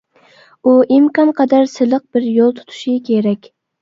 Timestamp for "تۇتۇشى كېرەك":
2.61-3.51